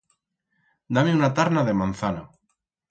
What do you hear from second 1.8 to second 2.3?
manzana.